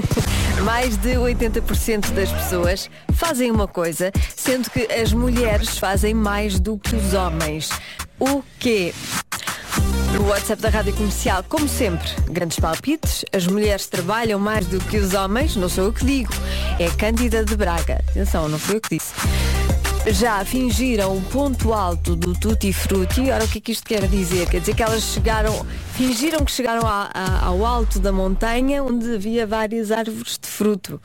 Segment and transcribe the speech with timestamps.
[0.64, 6.78] Mais de 80% das pessoas fazem uma coisa, sendo que as mulheres fazem mais do
[6.78, 7.70] que os homens.
[8.18, 8.94] O quê?
[10.12, 13.24] No WhatsApp da Rádio Comercial, como sempre, grandes palpites.
[13.32, 16.32] As mulheres trabalham mais do que os homens, não sou eu que digo.
[16.78, 18.02] É Cândida de Braga.
[18.10, 19.12] Atenção, não foi eu que disse.
[20.06, 23.28] Já fingiram o ponto alto do Tutti Frutti.
[23.30, 24.48] Ora, o que é que isto quer dizer?
[24.48, 29.14] Quer dizer que elas chegaram, fingiram que chegaram a- a- ao alto da montanha onde
[29.16, 31.00] havia várias árvores de fruto.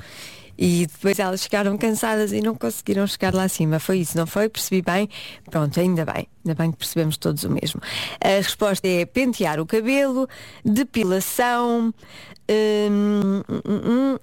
[0.57, 3.79] E depois elas ficaram cansadas e não conseguiram chegar lá acima.
[3.79, 4.47] Foi isso, não foi?
[4.47, 5.09] Percebi bem?
[5.49, 6.27] Pronto, ainda bem.
[6.45, 7.81] Ainda bem que percebemos todos o mesmo.
[8.23, 10.27] A resposta é pentear o cabelo,
[10.63, 11.91] depilação,
[12.49, 14.17] hum, hum, hum,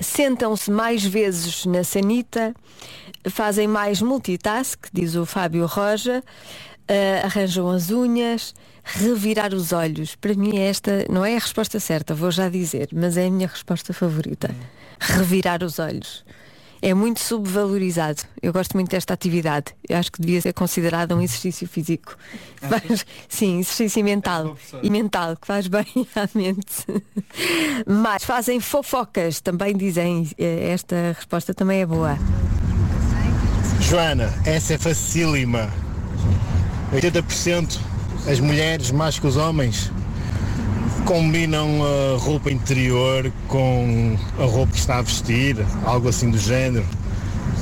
[0.00, 2.54] sentam-se mais vezes na sanita,
[3.30, 6.22] fazem mais multitask, diz o Fábio Roja,
[6.88, 10.14] ah, arranjam as unhas, revirar os olhos.
[10.16, 13.48] Para mim esta não é a resposta certa, vou já dizer, mas é a minha
[13.48, 14.54] resposta favorita.
[15.00, 16.24] Revirar os olhos.
[16.80, 18.22] É muito subvalorizado.
[18.40, 19.74] Eu gosto muito desta atividade.
[19.88, 22.16] Eu acho que devia ser considerada um exercício físico.
[22.56, 24.56] Faz- sim, exercício mental.
[24.80, 26.84] E mental, que faz bem à mente.
[27.84, 30.30] Mas fazem fofocas, também dizem.
[30.38, 32.16] eh, Esta resposta também é boa.
[33.80, 35.68] Joana, essa é facílima.
[36.92, 37.78] 80%
[38.26, 39.90] as mulheres mais que os homens
[41.04, 46.84] combinam a roupa interior com a roupa que está a vestir, algo assim do género.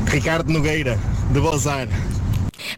[0.06, 0.98] Ricardo Nogueira,
[1.30, 1.88] de Balzar.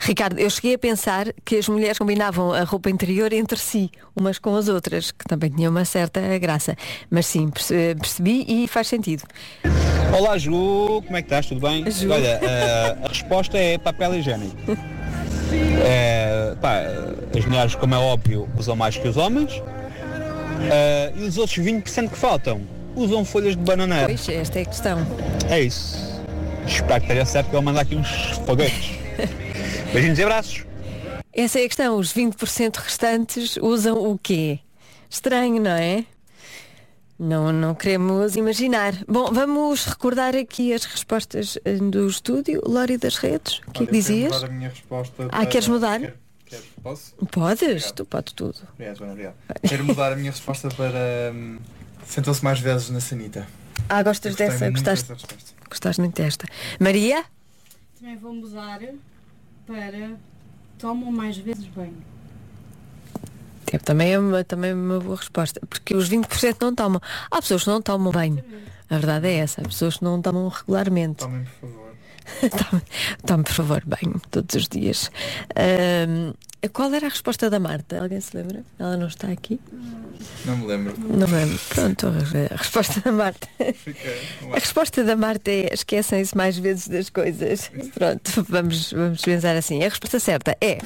[0.00, 4.38] Ricardo, eu cheguei a pensar que as mulheres combinavam a roupa interior entre si, umas
[4.38, 6.76] com as outras, que também tinha uma certa graça.
[7.10, 9.22] Mas sim, perce- percebi e faz sentido.
[10.16, 11.46] Olá Ju, como é que estás?
[11.46, 11.88] Tudo bem?
[11.90, 12.10] Ju.
[12.10, 14.56] Olha, eh, a resposta é papel higiênico.
[15.52, 16.80] Eh, pá,
[17.36, 19.62] as mulheres, como é óbvio, usam mais que os homens.
[20.70, 22.62] Eh, e os outros 20% que faltam
[22.96, 24.06] usam folhas de bananeira.
[24.06, 25.06] Pois, esta é a questão.
[25.48, 25.96] É isso.
[26.66, 28.08] Espero que esteja certo que ele mandar aqui uns
[28.46, 28.90] foguetes.
[29.92, 30.64] Beijinhos e abraços.
[31.32, 31.96] Essa é a questão.
[31.98, 34.60] Os 20% restantes usam o quê?
[35.08, 36.04] Estranho, não é?
[37.18, 38.94] Não, não queremos imaginar.
[39.08, 42.60] Bom, vamos recordar aqui as respostas eh, do estúdio.
[42.64, 44.32] Lori das redes, o que é que dizias?
[44.34, 45.98] mudar a minha resposta Ah, para- queres mudar?
[46.00, 46.14] Quero,
[46.46, 46.62] quero.
[46.82, 47.14] Posso?
[47.32, 48.54] Podes, tu podes tudo.
[48.74, 49.34] Obrigado, Joana, obrigado.
[49.68, 51.58] Quero mudar a minha resposta para hum,
[52.06, 53.48] sentam-se mais vezes na sanita.
[53.88, 54.70] Ah, gostas dessa?
[54.70, 55.54] Gostaste, dessa resposta.
[55.68, 56.46] gostaste muito desta.
[56.78, 57.24] Maria?
[57.98, 58.78] Também vou mudar
[59.68, 60.16] para
[60.78, 62.02] tomam mais vezes banho.
[63.70, 65.60] É, Também é uma, também é uma boa resposta.
[65.68, 67.00] Porque os 20% não tomam.
[67.30, 68.42] Há pessoas que não tomam banho.
[68.88, 69.60] A verdade é essa.
[69.60, 71.18] Há pessoas que não tomam regularmente.
[71.18, 71.88] Tomem, por favor.
[72.70, 72.82] Tome,
[73.24, 75.10] tome, por favor, banho todos os dias.
[75.56, 76.34] Ahm,
[76.66, 78.00] qual era a resposta da Marta?
[78.00, 78.64] Alguém se lembra?
[78.78, 79.60] Ela não está aqui?
[80.44, 80.94] Não me lembro.
[80.98, 81.58] Não me lembro.
[81.68, 83.46] Pronto, a resposta da Marta.
[84.50, 87.70] A resposta da Marta é esquecem-se mais vezes das coisas.
[87.94, 89.84] Pronto, vamos, vamos pensar assim.
[89.84, 90.78] A resposta certa é.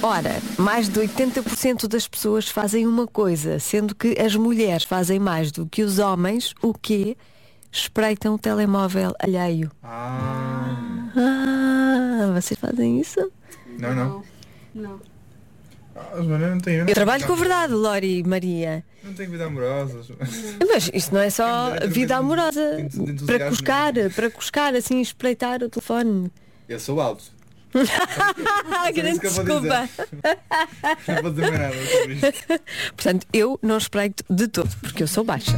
[0.00, 5.50] Ora, mais de 80% das pessoas fazem uma coisa, sendo que as mulheres fazem mais
[5.50, 7.16] do que os homens, o quê?
[7.70, 9.70] Espreitam o telemóvel alheio.
[9.82, 13.30] Ah, Ah, vocês fazem isso?
[13.78, 14.24] Não, não.
[14.74, 15.00] Não.
[15.94, 16.88] Ah, Joana, não tenho.
[16.88, 18.84] Eu trabalho com a verdade, Lori e Maria.
[19.02, 20.02] Não tenho vida amorosa.
[20.02, 20.30] Joana.
[20.68, 22.76] Mas isto não é só Tem vida tem amorosa.
[22.76, 26.30] tem tem Para cuscar, para cuscar, assim, espreitar o telefone.
[26.68, 27.24] Eu sou alto.
[28.70, 29.88] Ah, grande isso que eu vou desculpa.
[31.12, 32.94] Não vou dizer mais nada sobre isto.
[32.96, 35.52] Portanto, eu não espreito de todo, porque eu sou baixa.